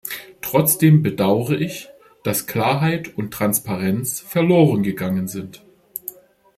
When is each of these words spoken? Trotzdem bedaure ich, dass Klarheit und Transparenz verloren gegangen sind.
Trotzdem 0.41 1.03
bedaure 1.03 1.55
ich, 1.57 1.89
dass 2.23 2.47
Klarheit 2.47 3.15
und 3.19 3.31
Transparenz 3.31 4.19
verloren 4.19 4.81
gegangen 4.81 5.27
sind. 5.27 5.63